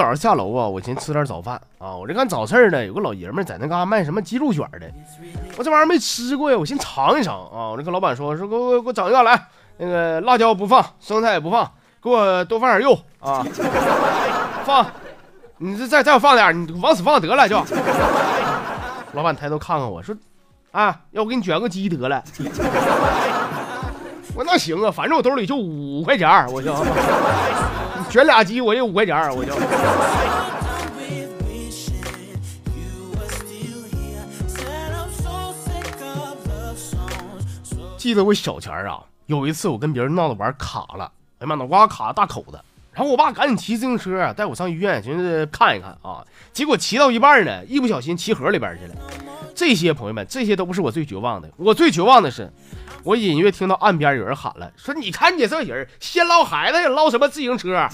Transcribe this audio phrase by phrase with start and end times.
[0.00, 1.94] 早上下楼啊，我先吃点早饭啊。
[1.94, 4.90] 我这干早市呢，有个老爷们在那嘎卖什么鸡肉卷的，
[5.58, 7.68] 我这玩意儿没吃过呀，我先尝一尝啊。
[7.68, 9.38] 我这跟老板说说，给我给我整一个来，
[9.76, 11.70] 那个辣椒不放，生菜也不放，
[12.02, 13.44] 给我多放点肉啊，
[14.64, 14.86] 放，
[15.58, 17.62] 你这再再放点，你往死放得了就。
[19.12, 20.16] 老板抬头看看我说，
[20.72, 22.24] 啊，要不给你卷个鸡得了。
[24.34, 26.72] 我那行啊，反正我兜里就五块钱我就
[28.10, 29.54] 卷俩鸡，我就五块钱我就。
[37.96, 41.04] 记得我小前啊，有一次我跟别人闹着玩卡了，
[41.38, 42.58] 哎呀妈，脑瓜卡大口子，
[42.92, 48.94] 然后我爸赶紧骑自行车带我上医院，寻思看一看啊，结果骑到一半呢，一不小心骑河里边去了。
[49.60, 52.50] 这些朋友们，这些都不是我最绝望的，我最绝望的是。
[53.02, 57.86] 我隐约听到岸边有人喊了，说：“你看你这人，先捞孩子，捞什么自行车？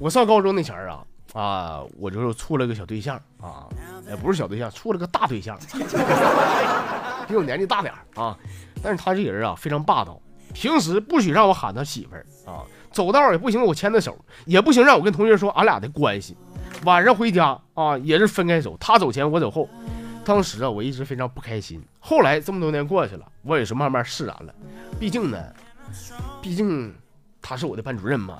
[0.00, 3.68] 我上高中那前儿啊啊，我就是处了个小对象啊，
[4.08, 5.56] 也不是小对象，处了个大对象，
[7.28, 8.36] 比我年纪大点儿啊，
[8.82, 10.20] 但是他这人啊非常霸道，
[10.52, 12.66] 平时不许让我喊他媳妇儿啊。
[12.98, 16.36] 走道也不行，我牵他手，也不行，让我跟同学说俺俩的关系。
[16.84, 19.68] 晚上回家啊，也是分开走，他走前，我走后。
[20.24, 21.80] 当时啊，我一直非常不开心。
[22.00, 24.52] 后来这么多年过去了，我也是慢慢释然了。
[24.98, 25.38] 毕竟呢，
[26.42, 26.92] 毕竟
[27.40, 28.36] 他是我的班主任嘛。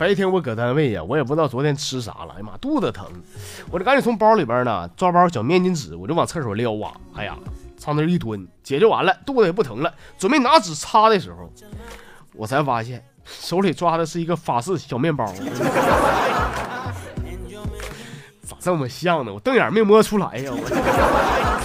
[0.00, 3.06] 白天我搁单位呀，我也不知道昨天吃啥了，哎呀妈，肚子疼，
[3.70, 7.36] 我就赶紧从包里边呢抓包小面巾纸，我就往厕所撩啊，哎呀，
[7.76, 11.52] 朝那一蹲，解决完了，肚子也不疼了，准备拿纸擦的时候，
[12.32, 15.26] 我才发现手里抓的是一个法式小面包，
[18.40, 19.34] 咋这么像呢？
[19.34, 21.59] 我瞪眼没摸出来呀，我。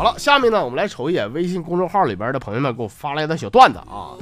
[0.00, 4.16] 好了，下面呢，我们来瞅一眼微信公众号里边的朋友们给我发来的小段子啊。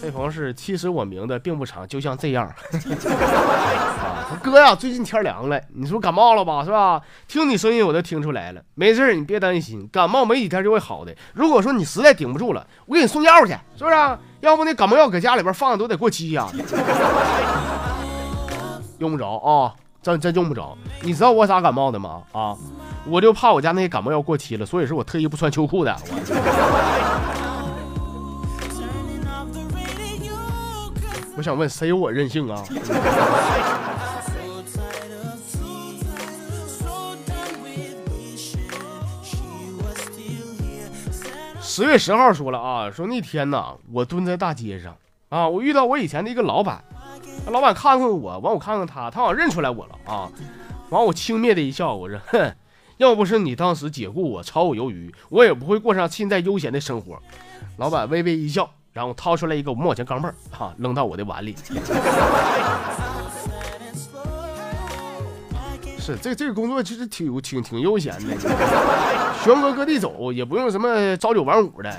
[0.00, 2.46] 这朋友是，其实我名字并不长，就像这样。
[2.46, 7.02] 啊，哥呀，最近天凉了，你说感冒了吧，是吧？
[7.26, 8.62] 听你声音我都听出来了。
[8.76, 11.12] 没事你别担心，感冒没几天就会好的。
[11.34, 13.96] 如果说你实在顶不住了，我给你送药去，是不是？
[14.42, 16.46] 要不那感冒药搁家里边放的都得过期呀。
[18.98, 19.74] 用不着啊，
[20.12, 20.76] 真真用不着。
[21.02, 22.22] 你知道我咋感冒的吗？
[22.32, 22.56] 啊？
[23.06, 25.96] 我就怕我家那些感冒药过期了，所以说我特意不穿秋裤的。
[31.36, 32.62] 我想问，谁有我任性啊？
[41.60, 44.96] 十月十号说了啊，说那天呢，我蹲在大街上
[45.28, 46.82] 啊，我遇到我以前的一个老板。
[47.50, 50.30] 老板看看我，完我看看他，他好像认出来我了啊。
[50.90, 52.54] 完我轻蔑的一笑，我说：“哼，
[52.98, 57.18] 要不是你当时解雇我，炒我鱿鱼，我也不会过上现在悠闲的生活。”
[57.78, 61.54] 老板微微一笑，然后掏出来一个五毛钱钢镚儿，哈，扔到我的碗里。
[65.98, 68.34] 是这这个工作其实挺挺挺悠闲的，
[69.44, 71.90] 全国各地走，也不用什么朝九晚五的，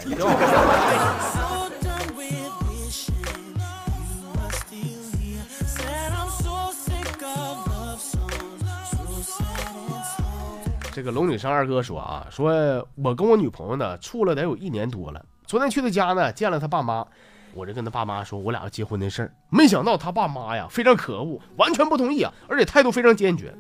[10.92, 12.52] 这个龙女生二哥说啊，说
[12.96, 17.06] 我跟我女朋友呢处了得有一年多了，昨天去他家呢见了他爸妈，
[17.54, 23.54] 我就跟他爸妈说我俩要结婚的事儿，没想到他爸妈呀非常可恶，完全不同意啊，而且态度非常坚决。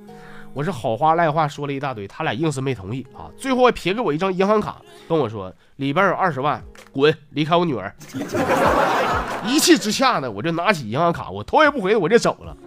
[0.52, 3.30] 我是好话赖话说了一大堆，他俩硬是没同意啊！
[3.38, 6.60] 最后还撇给我一张银行卡，跟我说里边有二十万，
[6.92, 7.96] 滚，离开我女儿！
[9.46, 12.58] 一气之下呢，我就拿起银行卡，我头也不回的我就走了。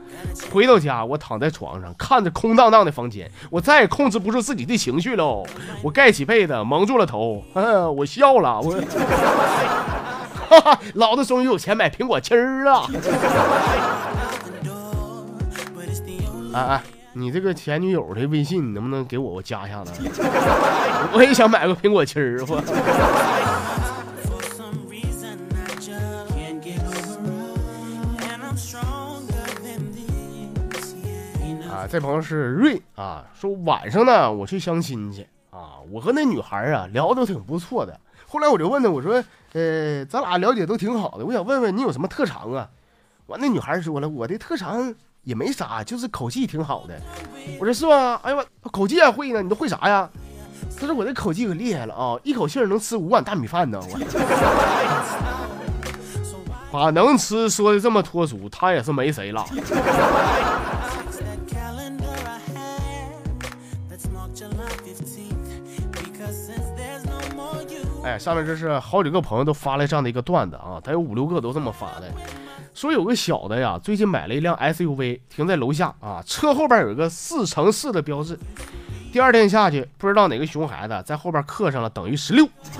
[0.50, 5.44] 回到家，我躺在床上，看着空荡荡的房间，我再也控制不住自己的情绪喽。
[5.82, 7.42] 我盖起被子，蒙住了头，
[7.96, 8.72] 我笑了，我，
[10.48, 12.86] 哈哈，老子终于有钱买苹果七儿了！
[16.54, 16.82] 哎哎。
[17.14, 19.92] 你这个前女友的微信，你能不能给我我加一下子？
[21.12, 22.56] 我也想买个苹果七儿，我。
[31.86, 37.98] 这朋友是瑞啊，说晚上呢我去相亲去啊，我和那女孩啊聊的都挺不错的。
[38.26, 42.68] 后来我就问她，我说，呃，咱俩了解都挺好的，我想问问你有什么特长啊？
[43.26, 44.94] 完，那女孩说了，我的特长。
[45.24, 47.00] 也没啥，就是口技挺好的。
[47.60, 48.18] 我说是吗？
[48.24, 49.40] 哎呀妈，口技还会呢？
[49.40, 50.10] 你都会啥呀？
[50.76, 53.78] 他说我这口技可厉害了啊，一口气能吃五碗大米饭呢。
[53.80, 53.98] 我
[56.72, 59.46] 把能吃说的这么脱俗，他也是没谁了。
[68.12, 72.12] 哎，下面这是好几个朋友都发了这样的一个段子啊，他有五六个都这么发的。
[72.74, 78.38] 说有个小的呀，最近买了一辆 SUV，停在楼下啊，车后边有一个四乘四的标志。
[79.10, 82.46] 第二天下去，不知道哪个熊孩子在后边刻上了等于十六，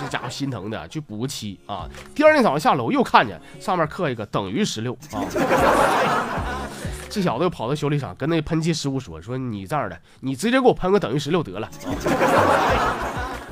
[0.00, 1.86] 这家伙心疼的去补个漆啊。
[2.14, 5.20] 第二天早上下楼又看见上面刻一个等于十六啊，
[7.10, 11.68] 这小子又跑到修理厂跟那喷漆师傅说：“说你这样的，你直接给我喷个等于十六得了。”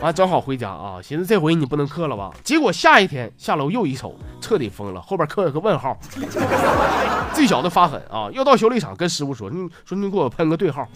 [0.01, 2.31] 完正好回家啊，寻思这回你不能刻了吧？
[2.43, 5.95] 结果下一天下楼又一瞅，彻底疯了，后边刻了个问号。
[7.35, 10.89] 这小子发狠啊，要到修理厂跟师傅说，你说你给我喷个对号。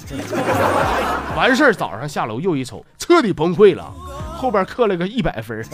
[1.36, 3.92] 完事儿早上下楼又一瞅，彻底崩溃了，
[4.38, 5.62] 后边刻了个一百分。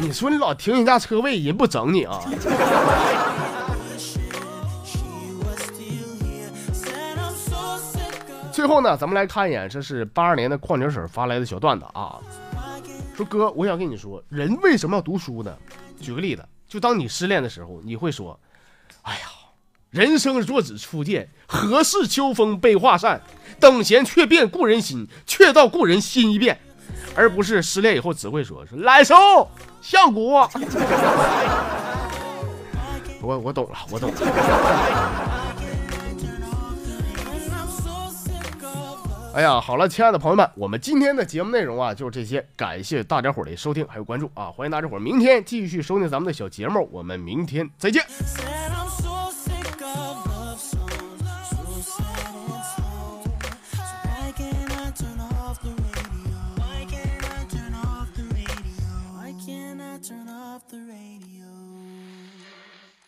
[0.00, 2.20] 你说你老停人家车位，人不整你啊？
[8.62, 12.20] 最后呢，咱们来看一眼，这是八二年的矿泉水发来的小段子啊。
[13.16, 15.52] 说哥，我想跟你说，人为什么要读书呢？
[16.00, 18.38] 举个例子，就当你失恋的时候，你会说
[19.02, 19.26] ：“哎呀，
[19.90, 23.20] 人生若只初见，何事秋风悲画扇？
[23.58, 26.56] 等闲却变故人心，却道故人心已变。”
[27.16, 29.16] 而不是失恋以后只会说：“说来收
[29.80, 30.34] 相骨。”
[33.20, 35.51] 我 我懂了，我懂了。
[39.34, 48.04] 哎呀，好了，亲爱的朋友们，我们今天的节目内容啊就是这些，感谢大家伙的收听还有关注啊，欢迎大家伙明天继续收听咱们的小节目，我们明天再见。